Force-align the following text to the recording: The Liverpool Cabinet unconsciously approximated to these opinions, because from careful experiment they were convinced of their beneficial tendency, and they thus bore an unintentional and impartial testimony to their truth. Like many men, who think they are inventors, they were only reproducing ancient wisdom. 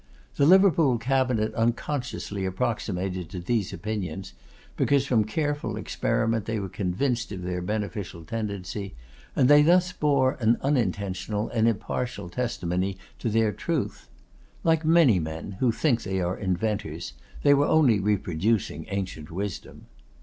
The 0.35 0.47
Liverpool 0.47 0.97
Cabinet 0.97 1.53
unconsciously 1.53 2.43
approximated 2.43 3.29
to 3.29 3.39
these 3.39 3.71
opinions, 3.71 4.33
because 4.75 5.05
from 5.05 5.25
careful 5.25 5.77
experiment 5.77 6.45
they 6.45 6.59
were 6.59 6.69
convinced 6.69 7.31
of 7.31 7.43
their 7.43 7.61
beneficial 7.61 8.25
tendency, 8.25 8.95
and 9.35 9.47
they 9.47 9.61
thus 9.61 9.91
bore 9.91 10.37
an 10.39 10.57
unintentional 10.61 11.49
and 11.49 11.67
impartial 11.67 12.29
testimony 12.31 12.97
to 13.19 13.29
their 13.29 13.51
truth. 13.51 14.09
Like 14.63 14.83
many 14.83 15.19
men, 15.19 15.57
who 15.59 15.71
think 15.71 16.01
they 16.01 16.19
are 16.19 16.35
inventors, 16.35 17.13
they 17.43 17.53
were 17.53 17.67
only 17.67 17.99
reproducing 17.99 18.87
ancient 18.89 19.29
wisdom. 19.29 19.85